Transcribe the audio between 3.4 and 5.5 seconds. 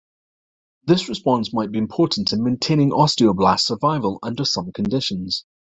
survival under some conditions.